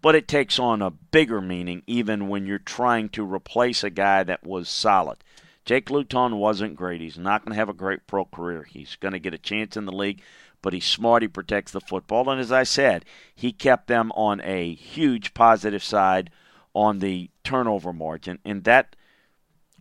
[0.00, 4.24] But it takes on a bigger meaning even when you're trying to replace a guy
[4.24, 5.18] that was solid.
[5.64, 7.00] Jake Luton wasn't great.
[7.00, 8.64] He's not going to have a great pro career.
[8.64, 10.22] He's going to get a chance in the league
[10.62, 11.22] but he's smart.
[11.22, 12.30] He protects the football.
[12.30, 16.30] And as I said, he kept them on a huge positive side
[16.72, 18.38] on the turnover margin.
[18.44, 18.96] And that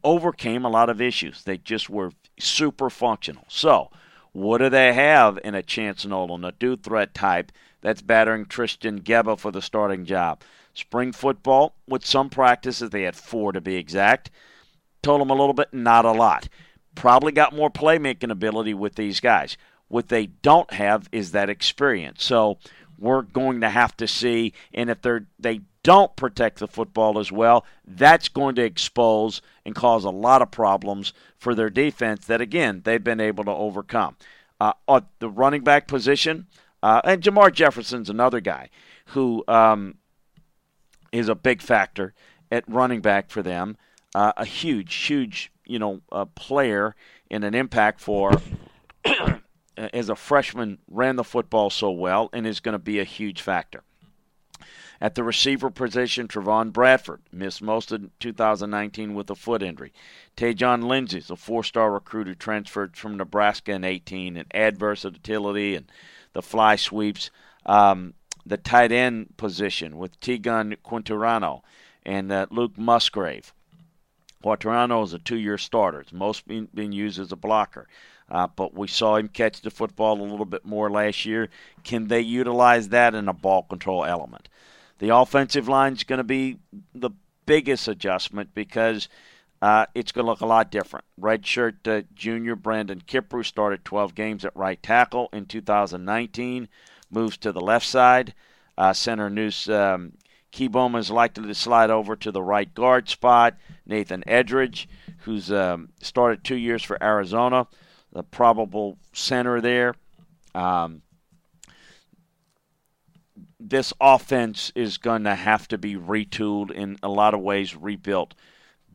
[0.04, 1.44] overcame a lot of issues.
[1.44, 3.46] They just were super functional.
[3.48, 3.92] So,
[4.34, 9.02] what do they have in a Chance Nolan, a do threat type that's battering Tristan
[9.02, 10.42] Gebbia for the starting job?
[10.74, 14.32] Spring football, with some practices, they had four to be exact.
[15.02, 16.48] Told them a little bit, not a lot.
[16.96, 19.58] Probably got more playmaking ability with these guys.
[19.88, 22.24] What they don't have is that experience.
[22.24, 22.58] So
[22.98, 27.32] we're going to have to see, and if they're they don't protect the football as
[27.32, 32.42] well, that's going to expose and cause a lot of problems for their defense that,
[32.42, 34.16] again, they've been able to overcome.
[34.60, 36.46] Uh, the running back position,
[36.84, 38.70] uh, and Jamar Jefferson's another guy
[39.08, 39.96] who um,
[41.12, 42.14] is a big factor
[42.52, 43.78] at running back for them.
[44.14, 46.96] Uh, a huge, huge, you know, uh, player
[47.30, 48.42] in an impact for.
[49.78, 53.42] as a freshman, ran the football so well and is going to be a huge
[53.42, 53.84] factor.
[55.00, 59.92] At the receiver position, Trevon Bradford missed most of 2019 with a foot injury.
[60.38, 65.76] Tyjon Lindsey is a four-star recruit who transferred from Nebraska in 18 and add versatility
[65.76, 65.92] and
[66.34, 67.32] the fly sweeps.
[67.66, 68.14] Um,
[68.46, 71.62] the tight end position with Teagan Quitoriano
[72.04, 73.54] and uh, Luke Musgrave.
[74.42, 76.02] Quitoriano is a two-year starter.
[76.02, 77.88] It's most being, being used as a blocker.
[78.30, 81.50] Uh, but we saw him catch the football a little bit more last year.
[81.84, 84.48] Can they utilize that in a ball control element?
[85.00, 86.60] The offensive line is going to be
[86.94, 87.12] the
[87.46, 89.10] biggest adjustment because
[89.62, 91.06] uh, it's going to look a lot different.
[91.20, 96.70] Redshirt uh, junior Brandon Kiprou started 12 games at right tackle in 2019,
[97.10, 98.34] moves to the left side.
[98.78, 100.14] Uh, center Nous um,
[100.52, 103.56] Kieboom is likely to slide over to the right guard spot.
[103.86, 104.88] Nathan Eldridge,
[105.20, 107.68] who's um, started two years for Arizona,
[108.12, 109.96] the probable center there.
[110.54, 111.02] Um,
[113.60, 118.34] this offense is going to have to be retooled in a lot of ways, rebuilt.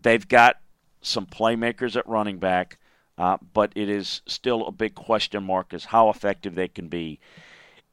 [0.03, 0.57] They've got
[1.01, 2.79] some playmakers at running back,
[3.17, 7.21] uh, but it is still a big question mark as how effective they can be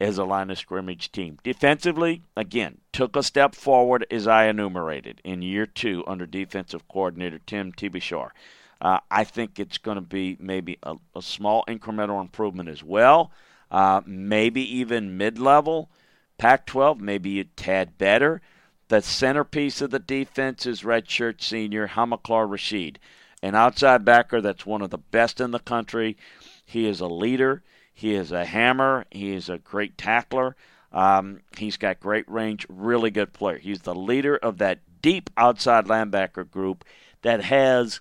[0.03, 1.37] as a line of scrimmage team.
[1.43, 7.39] Defensively, again, took a step forward as I enumerated in year two under defensive coordinator
[7.45, 8.33] Tim Tibesar.
[8.81, 13.31] Uh, I think it's going to be maybe a, a, small incremental improvement as well,
[13.71, 15.89] uh, maybe even mid level.
[16.37, 18.41] Pac 12, maybe a tad better.
[18.89, 22.97] The centerpiece of the defense is redshirt senior Hamilcar Rashed,
[23.41, 26.17] an outside backer that's one of the best in the country.
[26.65, 27.63] He is a leader.
[27.93, 29.05] He is a hammer.
[29.11, 30.55] He is a great tackler.
[30.91, 33.57] Um, he's got great range, really good player.
[33.57, 36.85] He's the leader of that deep outside linebacker group
[37.23, 37.99] that has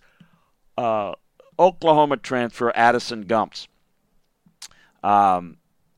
[0.77, 1.13] uh,
[1.59, 3.69] Oklahoma transfer Addison Gumbs.
[5.03, 5.57] Um,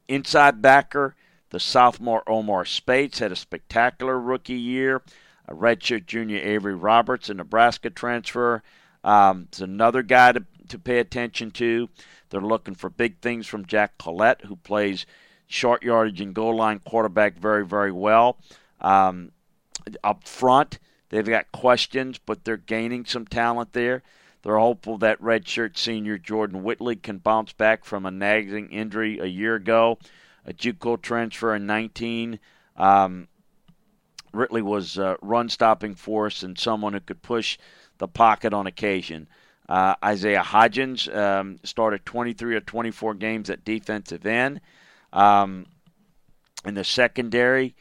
[0.09, 1.15] inside backer,
[1.51, 5.03] the sophomore Omar Speights had a spectacular rookie year.
[5.47, 8.63] A redshirt junior Avery Roberts, a Nebraska transfer,
[9.05, 11.89] um, another guy to, to pay attention to.
[12.31, 15.07] They're looking for big things from Jack Colletto, who plays
[15.47, 18.39] short yardage and goal line quarterback very, very well.
[18.81, 19.33] Um,
[20.03, 20.79] up front,
[21.11, 24.03] they've got questions, but they're gaining some talent there.
[24.43, 29.27] They're hopeful that redshirt senior Jordan Whitley can bounce back from a nagging injury a
[29.27, 29.99] year ago
[30.47, 32.39] a JUCO transfer in 19.
[32.77, 33.29] Um,
[34.33, 37.57] was a run stopping force and someone who could push
[37.99, 39.29] the pocket on occasion.
[39.69, 44.61] Uh, Isaiah Hodgins um, started 23 or 24 games at defensive end.
[45.13, 45.67] Um,
[46.65, 47.75] in the secondary,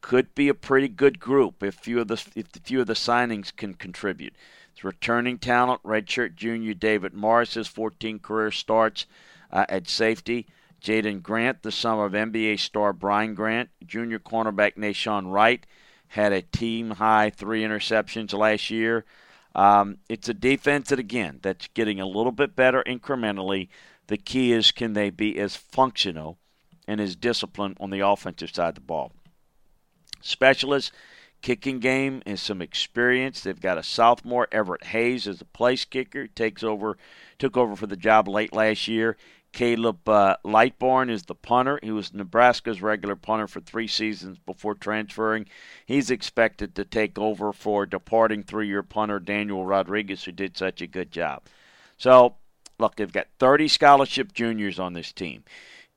[0.00, 2.94] could be a pretty good group if few of the if a few of the
[2.94, 4.34] signings can contribute.
[4.72, 9.06] It's returning talent, redshirt junior David Morris has 14 career starts
[9.52, 10.46] uh, at safety.
[10.82, 15.66] Jaden Grant, the son of NBA star Brian Grant, junior cornerback Nahshon Wright,
[16.08, 19.04] had a team high three interceptions last year.
[19.54, 23.68] Um, it's a defense that, again, that's getting a little bit better incrementally.
[24.06, 26.38] The key is can they be as functional
[26.86, 29.12] and as disciplined on the offensive side of the ball?
[30.20, 30.92] Specialists,
[31.42, 33.40] kicking game and some experience.
[33.40, 36.26] They've got a sophomore Everett Hayes as a place kicker.
[36.26, 36.98] Takes over,
[37.38, 39.16] took over for the job late last year.
[39.52, 41.80] Caleb uh, Lightbourn is the punter.
[41.82, 45.46] He was Nebraska's regular punter for three seasons before transferring.
[45.84, 50.80] He's expected to take over for departing three year punter Daniel Rodriguez, who did such
[50.80, 51.42] a good job.
[51.98, 52.36] So,
[52.78, 55.44] look, they've got 30 scholarship juniors on this team.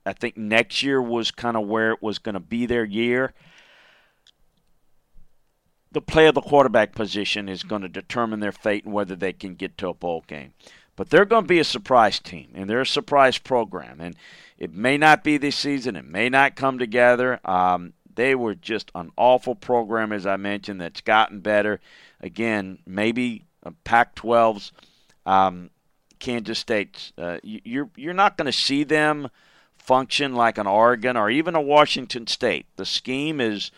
[0.05, 3.33] I think next year was kind of where it was going to be their year.
[5.91, 9.31] The play of the quarterback position is going to determine their fate and whether they
[9.31, 10.53] can get to a bowl game.
[10.95, 13.99] But they're going to be a surprise team, and they're a surprise program.
[13.99, 14.15] And
[14.57, 17.39] it may not be this season, it may not come together.
[17.45, 21.79] Um, they were just an awful program, as I mentioned, that's gotten better.
[22.21, 23.45] Again, maybe
[23.83, 24.71] Pac 12's
[25.25, 25.71] um,
[26.19, 27.11] Kansas State.
[27.17, 29.29] Uh, you're you're not going to see them
[29.77, 32.65] function like an Oregon or even a Washington State.
[32.77, 33.71] The scheme is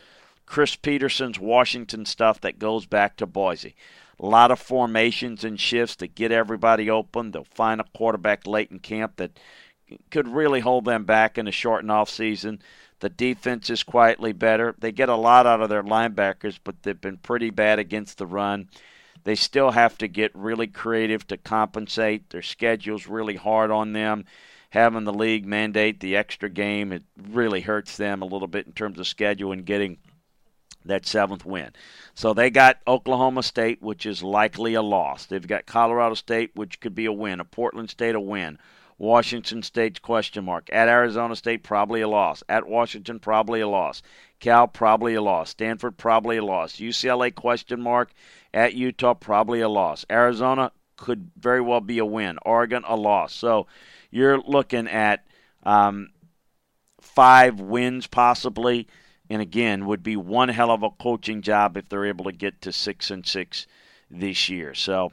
[0.46, 3.76] Chris Petersen's Washington stuff that goes back to Boise.
[4.20, 7.32] A lot of formations and shifts to get everybody open.
[7.32, 9.38] They'll find a quarterback late in camp that
[10.10, 12.62] could really hold them back in a shortened off season.
[13.00, 14.74] The defense is quietly better.
[14.80, 18.26] They get a lot out of their linebackers, but they've been pretty bad against the
[18.26, 18.70] run.
[19.26, 22.30] They still have to get really creative to compensate.
[22.30, 24.26] Their schedule's really hard on them.
[24.70, 28.74] Having the league mandate the extra game, it really hurts them a little bit in
[28.74, 29.98] terms of schedule and getting
[30.86, 31.72] that seventh win.
[32.14, 35.26] So they got Oklahoma State, which is likely a loss.
[35.26, 37.40] They've got Colorado State, which could be a win.
[37.40, 38.58] A Portland State, a win.
[38.98, 40.70] Washington State's question mark.
[40.72, 42.44] At Arizona State, probably a loss.
[42.48, 44.02] At Washington, probably a loss.
[44.40, 45.50] Cal, probably a loss.
[45.50, 46.78] Stanford, probably a loss.
[46.78, 48.14] UCLA, question mark.
[48.54, 50.06] At Utah, probably a loss.
[50.10, 52.38] Arizona could very well be a win.
[52.46, 53.34] Oregon, a loss.
[53.34, 53.68] So
[54.12, 55.26] you're looking at
[55.64, 56.12] um,
[57.02, 58.88] five wins possibly
[59.30, 62.62] and again would be one hell of a coaching job if they're able to get
[62.62, 63.68] to six and six
[64.10, 64.74] this year.
[64.74, 65.12] So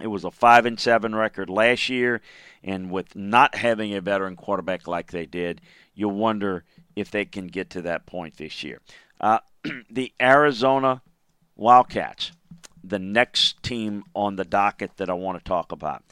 [0.00, 2.20] it was a five and seven record last year,
[2.62, 5.60] and with not having a veteran quarterback like they did,
[5.94, 8.80] you wonder if they can get to that point this year.
[9.20, 9.40] Uh,
[9.90, 11.02] the Arizona
[11.56, 12.32] Wildcats,
[12.84, 16.04] the next team on the docket that I want to talk about.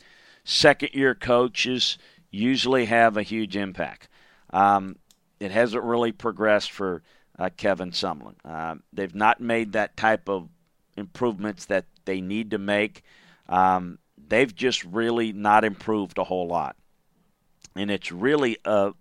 [0.44, 1.98] Second year coaches
[2.30, 4.08] usually have a huge impact.
[4.50, 4.96] Um,
[5.40, 7.02] it hasn't really progressed for
[7.38, 8.34] uh, Kevin Sumlin.
[8.44, 10.48] Uh, they've not made that type of
[10.96, 13.02] improvements that they need to make.
[13.48, 16.76] Um, they've just really not improved a whole lot.
[17.74, 18.92] And it's really a,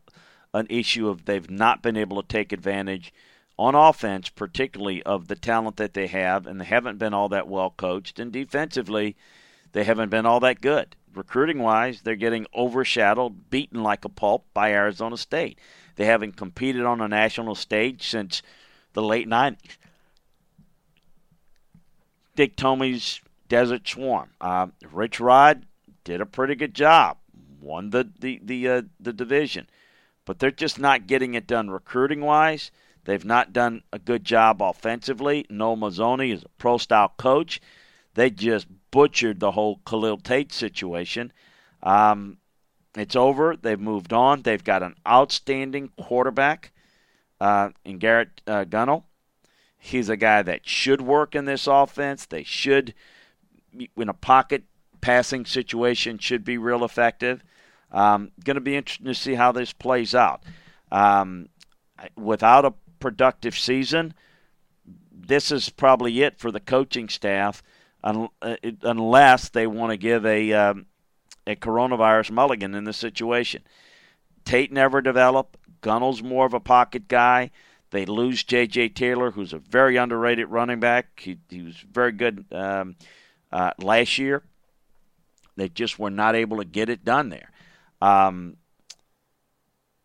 [0.54, 3.14] an issue of they've not been able to take advantage
[3.58, 7.48] on offense, particularly of the talent that they have, and they haven't been all that
[7.48, 8.20] well coached.
[8.20, 9.16] And defensively,
[9.72, 10.96] they haven't been all that good.
[11.14, 15.58] Recruiting wise, they're getting overshadowed, beaten like a pulp by Arizona State.
[15.96, 18.42] They haven't competed on a national stage since
[18.94, 19.78] the late 90s.
[22.36, 24.30] Dick Tomey's Desert Swarm.
[24.42, 25.66] Uh, Rich Rod
[26.04, 27.18] did a pretty good job,
[27.62, 29.68] won the the the uh, the division,
[30.26, 32.72] but they're just not getting it done recruiting wise.
[33.06, 35.46] They've not done a good job offensively.
[35.50, 37.62] Noel Mazzone is a pro style coach.
[38.16, 41.32] They just butchered the whole Khalil Tate situation.
[41.84, 42.38] Um,
[42.96, 43.56] it's over.
[43.56, 44.42] They've moved on.
[44.42, 46.72] They've got an outstanding quarterback
[47.40, 49.04] uh, in Garrett uh, Gunnell.
[49.78, 52.26] He's a guy that should work in this offense.
[52.26, 52.94] They should,
[53.98, 54.64] in a pocket
[55.02, 57.44] passing situation, should be real effective.
[57.92, 60.42] Um, Going to be interesting to see how this plays out.
[60.92, 61.50] Um,
[62.16, 64.14] without a productive season,
[65.12, 67.62] this is probably it for the coaching staff,
[68.04, 68.28] uh,
[68.82, 70.86] unless they want to give a um,
[71.48, 73.64] a coronavirus mulligan in this situation.
[74.44, 75.58] Tate never developed.
[75.82, 77.52] Gunnell's more of a pocket guy.
[77.92, 78.90] They lose J.J.
[78.90, 81.20] Taylor, who's a very underrated running back.
[81.20, 82.96] He, he was very good um,
[83.52, 84.44] uh, last year.
[85.56, 87.52] They just were not able to get it done there.
[88.02, 88.58] Um,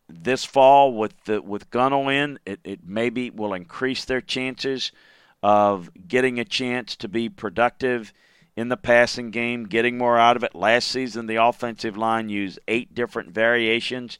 [0.07, 4.91] this fall, with the, with Gunnell in, it, it maybe will increase their chances
[5.43, 8.13] of getting a chance to be productive
[8.55, 10.55] in the passing game, getting more out of it.
[10.55, 14.19] Last season, the offensive line used eight different variations.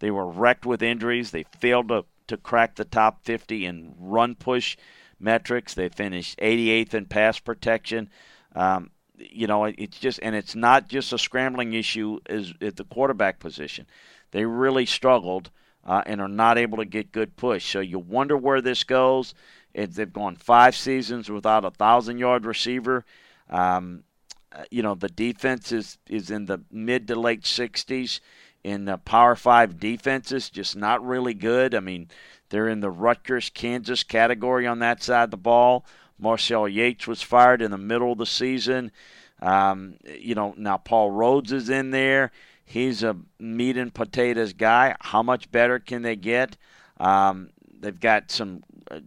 [0.00, 1.30] They were wrecked with injuries.
[1.30, 4.76] They failed to, to crack the top 50 in run push
[5.18, 5.74] metrics.
[5.74, 8.10] They finished 88th in pass protection.
[8.54, 12.84] Um, you know, it's just, and it's not just a scrambling issue as at the
[12.84, 13.86] quarterback position.
[14.30, 15.50] They really struggled
[15.84, 17.70] uh, and are not able to get good push.
[17.70, 19.34] So you wonder where this goes.
[19.72, 23.04] If they've gone five seasons without a thousand yard receiver.
[23.50, 24.04] Um,
[24.52, 28.20] uh, you know, the defense is, is in the mid to late 60s.
[28.62, 31.74] In the Power 5 defenses, just not really good.
[31.74, 32.08] I mean,
[32.50, 35.86] they're in the Rutgers, Kansas category on that side of the ball.
[36.18, 38.92] Marcel Yates was fired in the middle of the season.
[39.40, 42.32] Um, you know, now Paul Rhoads is in there.
[42.64, 44.94] He's a meat and potatoes guy.
[45.00, 46.56] How much better can they get?
[46.98, 49.00] Um, they've got some uh,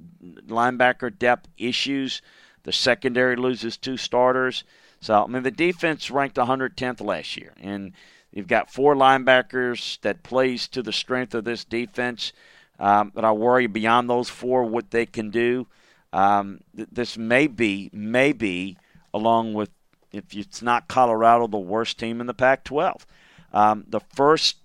[0.47, 2.21] linebacker depth issues.
[2.63, 4.63] The secondary loses two starters.
[4.99, 7.53] So, I mean, the defense ranked 110th last year.
[7.61, 7.93] And
[8.31, 12.31] you've got four linebackers that plays to the strength of this defense.
[12.79, 15.67] Um, but I worry beyond those four what they can do.
[16.11, 18.77] Um, th- this may be, may be,
[19.13, 19.69] along with,
[20.11, 23.05] if it's not Colorado, the worst team in the Pac 12.
[23.51, 24.57] Um, the first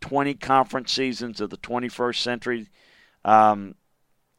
[0.00, 2.68] 20 conference seasons of the 21st century,
[3.24, 3.74] um,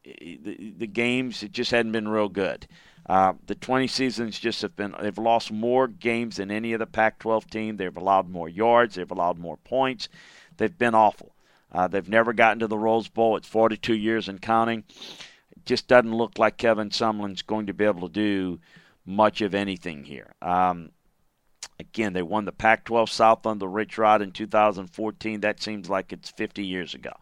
[0.04, 2.66] the, the, games, it just hadn't been real good.
[3.06, 6.86] Uh, the 20 seasons just have been, they've lost more games than any of the
[6.86, 7.76] Pac 12 team.
[7.76, 10.08] They've allowed more yards, they've allowed more points.
[10.56, 11.34] They've been awful.
[11.72, 13.36] Uh, they've never gotten to the Rose Bowl.
[13.36, 14.84] It's 42 years and counting.
[15.50, 18.60] It just doesn't look like Kevin Sumlin's going to be able to do
[19.06, 20.34] much of anything here.
[20.42, 20.90] Um,
[21.80, 25.40] again, they won the Pac 12 South under Rich Rod in 2014.
[25.40, 27.12] That seems like it's 50 years ago.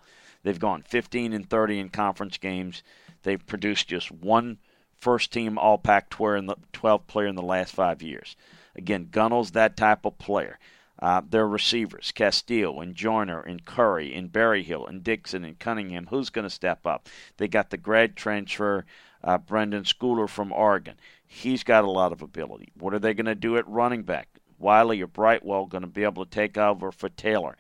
[0.43, 2.83] They've gone 15 and 30 in conference games.
[3.23, 4.59] They've produced just one
[5.01, 8.37] first team All Pac 12 player in the last five years.
[8.77, 10.59] Again, Gunnell's that type of player.
[10.99, 16.09] Uh, their receivers, Casteel and Joiner and Curry and Berryhill and Dixon and Cunningham.
[16.11, 17.09] Who's going to step up?
[17.39, 18.85] They got the grad transfer,
[19.25, 20.97] uh, Brenden Schooler from Oregon.
[21.27, 22.69] He's got a lot of ability.
[22.79, 24.29] What are they going to do at running back?
[24.59, 27.57] Wiley or Brightwell going to be able to take over for Taylor.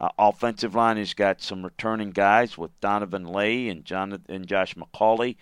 [0.00, 4.74] Uh, offensive line he's got some returning guys with Donovan Lay and Jonathan and Josh
[4.74, 5.36] McCauley.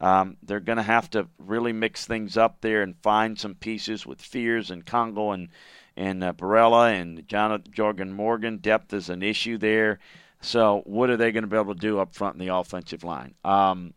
[0.00, 4.06] Um, they're going to have to really mix things up there and find some pieces
[4.06, 5.48] with Fears and Congo and
[5.96, 8.58] and uh, Barella and Jonathan Jorgen Morgan.
[8.58, 9.98] Depth is an issue there.
[10.40, 13.02] So what are they going to be able to do up front in the offensive
[13.02, 13.34] line?
[13.44, 13.94] Um,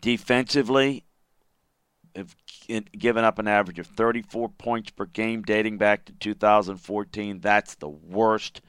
[0.00, 1.04] defensively,
[2.14, 2.36] have
[2.96, 7.40] given up an average of 34 points per game dating back to 2014.
[7.40, 8.60] That's the worst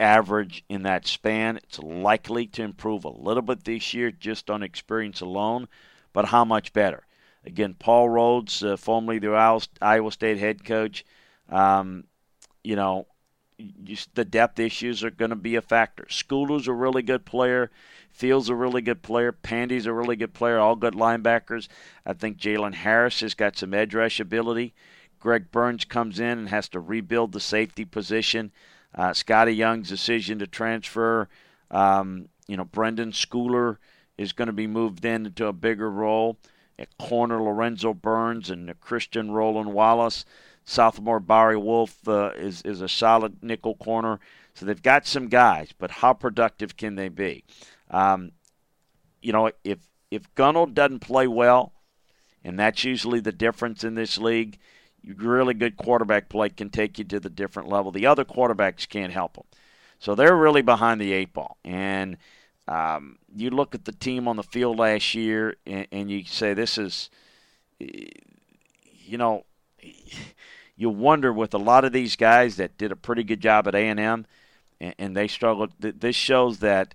[0.00, 1.58] average in that span.
[1.58, 5.68] It's likely to improve a little bit this year just on experience alone,
[6.12, 7.06] but how much better?
[7.44, 11.04] Again, Paul Rhoads, uh, formerly the Iowa State head coach,
[11.48, 12.04] um,
[12.64, 13.06] you know,
[14.14, 16.04] the depth issues are going to be a factor.
[16.04, 17.70] Schooler's a really good player.
[18.10, 19.32] Fields a really good player.
[19.32, 20.58] Pandy's a really good player.
[20.58, 21.68] All good linebackers.
[22.06, 24.74] I think Jalen Harris has got some edge rush ability.
[25.18, 28.50] Greg Burns comes in and has to rebuild the safety position.
[28.94, 31.28] Uh, Scotty Young's decision to transfer,
[31.70, 33.76] um, you know, Brenden Schooler
[34.18, 36.36] is going to be moved in into a bigger role.
[36.78, 40.24] At corner, Lorenzo Burns and Christian Roland Wallace.
[40.64, 44.18] Sophomore Barry Wolf uh, is, is a solid nickel corner.
[44.54, 47.44] So they've got some guys, but how productive can they be?
[47.90, 48.32] Um,
[49.22, 49.78] you know, if
[50.10, 51.72] if Gunnell doesn't play well,
[52.42, 54.58] and that's usually the difference in this league,
[55.04, 57.92] really good quarterback play can take you to the different level.
[57.92, 59.44] The other quarterbacks can't help them.
[59.98, 61.58] So they're really behind the eight ball.
[61.64, 62.16] And
[62.68, 66.54] um, you look at the team on the field last year and, and you say,
[66.54, 67.10] this is,
[67.78, 69.44] you know,
[70.76, 73.74] you wonder with a lot of these guys that did a pretty good job at
[73.74, 74.26] A&M
[74.80, 75.72] and, and they struggled.
[75.78, 76.94] This shows that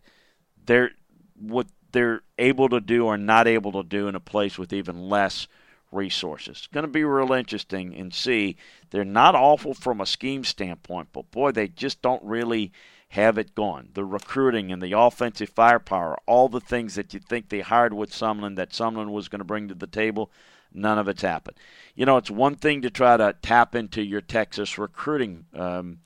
[0.66, 0.91] they're
[1.39, 5.10] what they're able to do or not able to do in a place with even
[5.10, 5.47] less–
[5.96, 6.58] resources.
[6.58, 8.58] It's going to be real interesting and see.
[8.91, 12.72] They're not awful from a scheme standpoint, but boy, they just don't really
[13.10, 13.89] have it going.
[13.93, 18.12] The recruiting and the offensive firepower, all the things that you think they hired with
[18.12, 20.32] Sumlin that Sumlin was going to bring to the table,
[20.74, 21.58] none of it's happened.
[21.96, 26.00] You know, it's one thing to try to tap into your Texas recruiting um,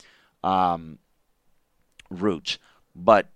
[0.43, 0.99] um,
[2.09, 2.59] roots,
[2.95, 3.27] but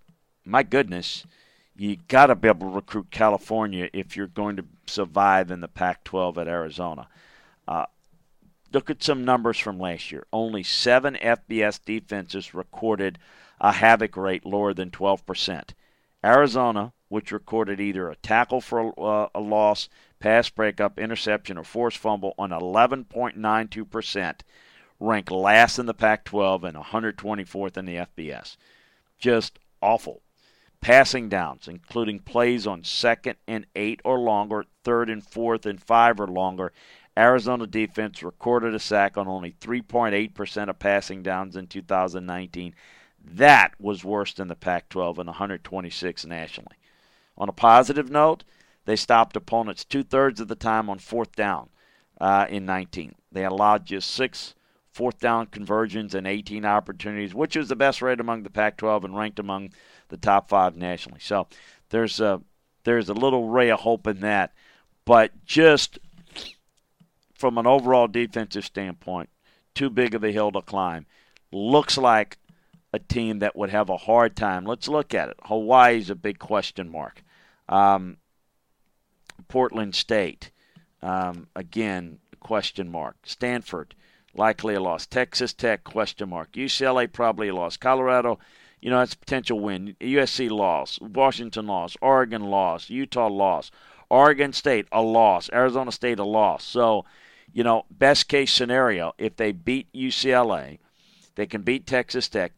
[0.44, 1.26] my goodness–
[1.76, 5.68] you got to be able to recruit California if you're going to survive in the
[5.68, 7.08] Pac 12 at Arizona.
[7.66, 7.86] Uh,
[8.72, 10.26] look at some numbers from last year.
[10.32, 13.18] Only seven FBS defenses recorded
[13.60, 15.70] a havoc rate lower than 12%.
[16.24, 19.88] Arizona, which recorded either a tackle for uh, a loss,
[20.20, 24.40] pass breakup, interception, or forced fumble on 11.92%,
[25.00, 28.56] ranked last in the Pac 12 and 124th in the FBS.
[29.18, 30.22] Just awful
[30.84, 36.20] passing downs, including plays on second and eight or longer, third and fourth and five
[36.20, 36.74] or longer.
[37.16, 42.74] Arizona defense recorded a sack on only 3.8% of passing downs in 2019.
[43.24, 46.76] That was worse than the Pac 12 and 126 nationally.
[47.38, 48.44] On a positive note,
[48.84, 51.70] they stopped opponents two thirds of the time on fourth down
[52.20, 53.14] uh, in 19.
[53.32, 54.54] They allowed just six
[54.92, 59.06] fourth down conversions and 18 opportunities, which is the best rate among the Pac 12
[59.06, 59.70] and ranked among
[60.08, 61.20] the top five nationally.
[61.20, 61.46] So
[61.90, 62.40] there's a
[62.84, 64.52] there's a little ray of hope in that,
[65.04, 65.98] but just
[67.34, 69.28] from an overall defensive standpoint,
[69.74, 71.06] too big of a hill to climb.
[71.50, 72.38] Looks like
[72.92, 74.64] a team that would have a hard time.
[74.64, 75.36] Let's look at it.
[75.44, 77.22] Hawaii's a big question mark.
[77.68, 78.18] Um,
[79.48, 80.50] Portland State,
[81.02, 83.16] um, again, question mark.
[83.24, 83.94] Stanford,
[84.34, 85.06] likely a loss.
[85.06, 86.52] Texas Tech, question mark.
[86.52, 87.76] UCLA, probably a loss.
[87.76, 88.38] Colorado,
[88.84, 89.96] you know, that's potential win.
[89.98, 93.70] USC loss, Washington loss, Oregon loss, Utah loss,
[94.10, 96.62] Oregon State a loss, Arizona State a loss.
[96.64, 97.06] So,
[97.50, 100.80] you know, best case scenario, if they beat UCLA,
[101.34, 102.52] they can beat Texas Tech,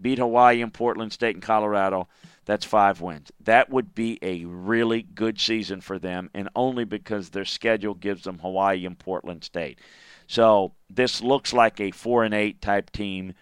[0.00, 2.08] beat Hawaii and Portland State and Colorado.
[2.46, 3.30] That's five wins.
[3.44, 8.22] That would be a really good season for them, and only because their schedule gives
[8.24, 9.80] them Hawaii and Portland State.
[10.28, 13.34] So this looks like a four and eight type team,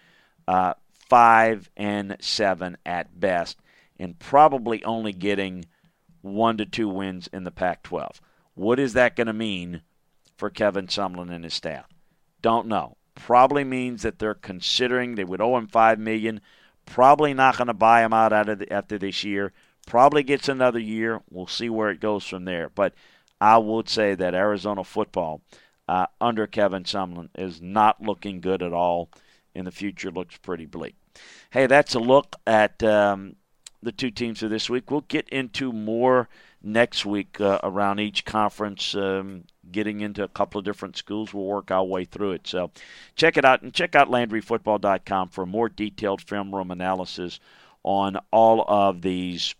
[0.45, 0.73] uh,
[1.09, 3.57] five and seven at best,
[3.99, 5.65] and probably only getting
[6.21, 8.19] one to two wins in the Pac-12.
[8.55, 9.81] What is that going to mean
[10.35, 11.85] for Kevin Sumlin and his staff?
[12.41, 12.97] Don't know.
[13.15, 16.41] Probably means that they're considering they would owe him five million
[16.87, 19.51] Probably not going to buy him out the, after this year.
[19.85, 21.21] Probably gets another year.
[21.29, 22.69] We'll see where it goes from there.
[22.73, 22.93] But
[23.39, 25.41] I would say that Arizona football
[25.87, 29.09] uh, under Kevin Sumlin is not looking good at all,
[29.57, 30.95] and the future looks pretty bleak.
[31.49, 33.35] Hey, that's a look at um,
[33.81, 34.91] the two teams for this week.
[34.91, 36.29] We'll get into more
[36.61, 41.33] next week uh, around each conference, um, getting into a couple of different schools.
[41.33, 42.47] We'll work our way through it.
[42.47, 42.71] So
[43.15, 47.39] check it out and check out LandryFootball.com for more detailed film room analysis
[47.83, 49.55] on all of these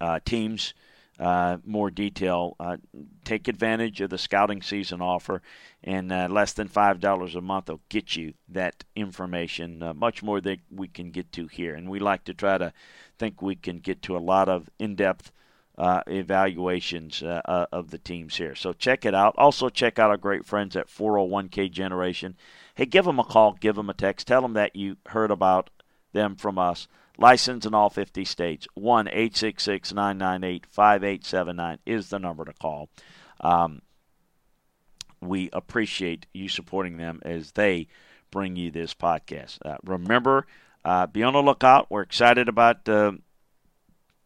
[0.00, 0.74] uh, teams.
[1.18, 2.54] Uh, more detail.
[2.60, 2.76] Uh,
[3.24, 5.42] take advantage of the scouting season offer,
[5.82, 9.82] and uh, less than five dollars a month will get you that information.
[9.82, 12.72] Uh, much more than we can get to here, and we like to try to
[13.18, 15.32] think we can get to a lot of in-depth
[15.78, 18.54] uh, evaluations uh, of the teams here.
[18.54, 19.34] So check it out.
[19.38, 22.36] Also, check out our great friends at 401k Generation.
[22.74, 25.70] Hey, give them a call, give them a text, tell them that you heard about
[26.12, 26.88] them from us.
[27.18, 28.66] License in all 50 states.
[28.74, 32.88] 1 866 998 5879 is the number to call.
[33.40, 33.82] Um,
[35.20, 37.88] we appreciate you supporting them as they
[38.30, 39.58] bring you this podcast.
[39.64, 40.46] Uh, remember,
[40.84, 41.90] uh, be on the lookout.
[41.90, 43.12] We're excited about uh,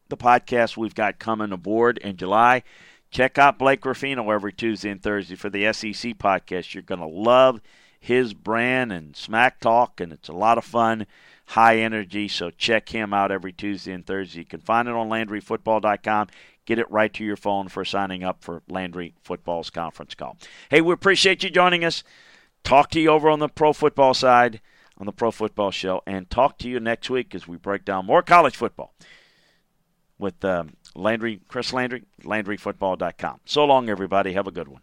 [0.08, 2.62] the podcast we've got coming aboard in July.
[3.10, 6.74] Check out Blake Ruffino every Tuesday and Thursday for the SEC podcast.
[6.74, 7.60] You're going to love
[7.98, 11.06] his brand and smack talk, and it's a lot of fun,
[11.52, 12.28] high energy.
[12.28, 14.40] So check him out every Tuesday and Thursday.
[14.40, 16.28] You can find it on LandryFootball.com.
[16.64, 20.38] Get it right to your phone for signing up for Landry Football's conference call.
[20.70, 22.04] Hey, we appreciate you joining us.
[22.64, 24.60] Talk to you over on the pro football side
[24.98, 28.06] on the Pro Football Show, and talk to you next week as we break down
[28.06, 28.94] more college football
[30.18, 33.40] with um, Landry, Chris Landry, LandryFootball.com.
[33.44, 34.34] So long, everybody.
[34.34, 34.82] Have a good one.